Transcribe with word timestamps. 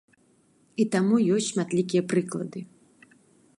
І 0.83 0.85
таму 0.95 1.15
ёсць 1.35 1.51
шматлікія 1.51 2.07
прыклады. 2.13 2.59